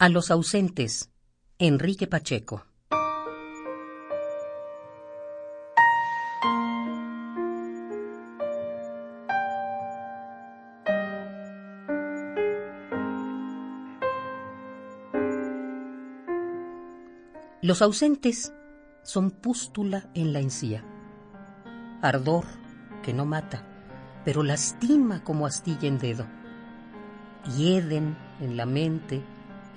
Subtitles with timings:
[0.00, 1.10] A los ausentes,
[1.58, 2.64] Enrique Pacheco.
[17.60, 18.52] Los ausentes
[19.02, 20.84] son pústula en la encía,
[22.02, 22.44] ardor
[23.02, 23.66] que no mata,
[24.24, 26.24] pero lastima como astilla en dedo,
[27.56, 29.24] hieden en la mente,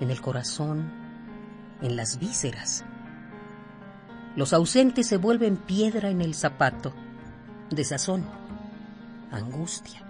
[0.02, 0.90] en el corazón,
[1.80, 2.84] en las vísceras.
[4.34, 6.92] Los ausentes se vuelven piedra en el zapato,
[7.70, 8.24] desazón,
[9.30, 10.02] angustia.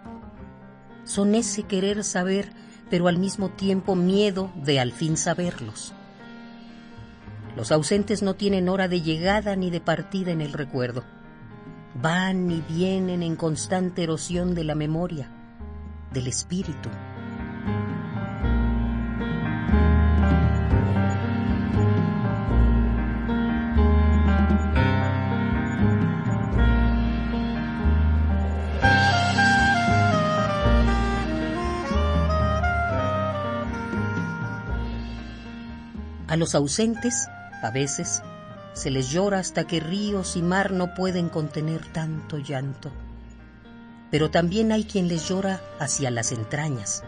[1.05, 2.53] Son ese querer saber,
[2.89, 5.93] pero al mismo tiempo miedo de al fin saberlos.
[7.55, 11.05] Los ausentes no tienen hora de llegada ni de partida en el recuerdo.
[12.01, 15.29] Van y vienen en constante erosión de la memoria,
[16.13, 16.89] del espíritu.
[36.33, 37.29] A los ausentes,
[37.63, 38.23] a veces,
[38.73, 42.91] se les llora hasta que ríos y mar no pueden contener tanto llanto.
[44.11, 47.05] Pero también hay quien les llora hacia las entrañas,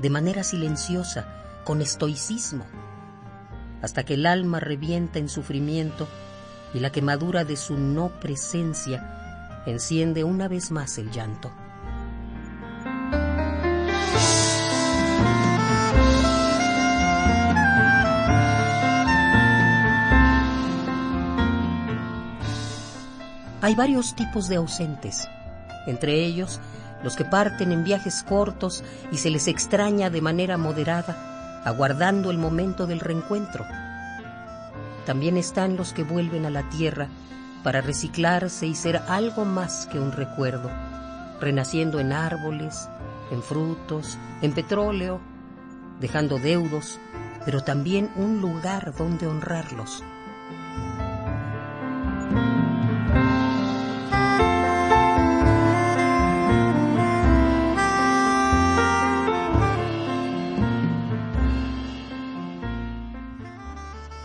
[0.00, 2.66] de manera silenciosa, con estoicismo,
[3.80, 6.06] hasta que el alma revienta en sufrimiento
[6.74, 11.50] y la quemadura de su no presencia enciende una vez más el llanto.
[23.68, 25.28] Hay varios tipos de ausentes,
[25.86, 26.58] entre ellos
[27.04, 32.38] los que parten en viajes cortos y se les extraña de manera moderada, aguardando el
[32.38, 33.66] momento del reencuentro.
[35.04, 37.08] También están los que vuelven a la tierra
[37.62, 40.70] para reciclarse y ser algo más que un recuerdo,
[41.38, 42.88] renaciendo en árboles,
[43.30, 45.20] en frutos, en petróleo,
[46.00, 46.98] dejando deudos,
[47.44, 50.02] pero también un lugar donde honrarlos.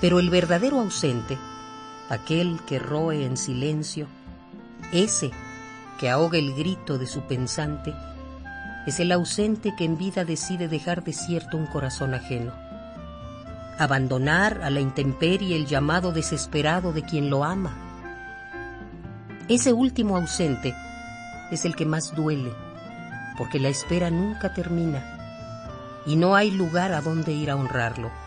[0.03, 1.37] Pero el verdadero ausente,
[2.09, 4.07] aquel que roe en silencio,
[4.91, 5.31] ese
[5.97, 7.93] que ahoga el grito de su pensante,
[8.85, 12.51] es el ausente que en vida decide dejar desierto un corazón ajeno,
[13.79, 17.73] abandonar a la intemperie el llamado desesperado de quien lo ama.
[19.47, 20.75] Ese último ausente
[21.49, 22.51] es el que más duele,
[23.37, 25.01] porque la espera nunca termina
[26.05, 28.22] y no hay lugar a donde ir a honrarlo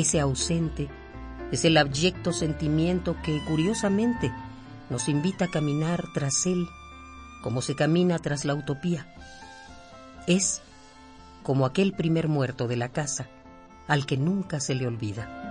[0.00, 0.88] ese ausente,
[1.52, 4.32] es el abyecto sentimiento que, curiosamente,
[4.90, 6.66] nos invita a caminar tras él
[7.42, 9.06] como se camina tras la utopía.
[10.26, 10.60] Es
[11.42, 13.28] como aquel primer muerto de la casa,
[13.86, 15.47] al que nunca se le olvida.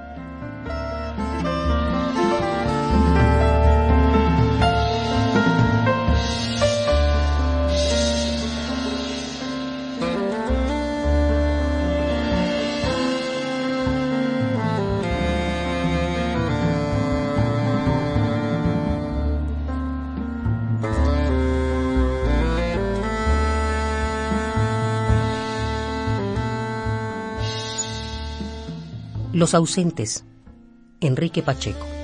[29.33, 30.23] Los ausentes.
[31.01, 31.96] Enrique Pacheco.